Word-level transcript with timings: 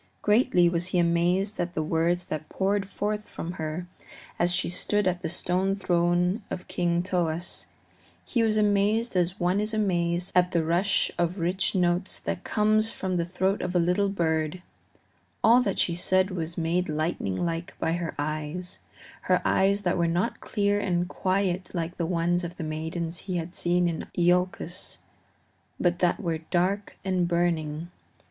Greatly 0.23 0.67
was 0.67 0.87
he 0.87 0.97
amazed 0.97 1.59
at 1.59 1.75
the 1.75 1.83
words 1.83 2.25
that 2.25 2.49
poured 2.49 2.87
forth 2.87 3.29
from 3.29 3.51
her 3.51 3.85
as 4.39 4.51
she 4.51 4.67
stood 4.67 5.05
at 5.05 5.21
the 5.21 5.29
stone 5.29 5.75
throne 5.75 6.41
of 6.49 6.67
King 6.67 7.03
Thoas 7.03 7.67
he 8.25 8.41
was 8.41 8.57
amazed 8.57 9.15
as 9.15 9.39
one 9.39 9.59
is 9.59 9.75
amazed 9.75 10.31
at 10.33 10.53
the 10.53 10.63
rush 10.65 11.11
of 11.19 11.37
rich 11.37 11.75
notes 11.75 12.19
that 12.19 12.43
comes 12.43 12.89
from 12.89 13.15
the 13.15 13.25
throat 13.25 13.61
of 13.61 13.75
a 13.75 13.79
little 13.79 14.09
bird; 14.09 14.63
all 15.43 15.61
that 15.61 15.77
she 15.77 15.93
said 15.93 16.31
was 16.31 16.57
made 16.57 16.89
lightning 16.89 17.35
like 17.35 17.75
by 17.79 17.91
her 17.93 18.15
eyes 18.17 18.79
her 19.21 19.39
eyes 19.45 19.83
that 19.83 19.99
were 19.99 20.07
not 20.07 20.41
clear 20.41 20.79
and 20.79 21.09
quiet 21.09 21.69
like 21.75 21.97
the 21.97 22.07
eyes 22.11 22.43
of 22.43 22.57
the 22.57 22.63
maidens 22.63 23.19
he 23.19 23.37
had 23.37 23.53
seen 23.53 23.87
in 23.87 24.07
Iolcus, 24.17 24.97
but 25.79 25.99
that 25.99 26.19
were 26.19 26.39
dark 26.39 26.97
and 27.05 27.27
burning. 27.27 27.89